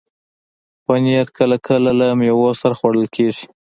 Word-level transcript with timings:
پنېر 0.85 1.27
کله 1.37 1.57
کله 1.67 1.91
له 1.99 2.07
میوو 2.19 2.49
سره 2.61 2.73
خوړل 2.79 3.07
کېږي. 3.15 3.45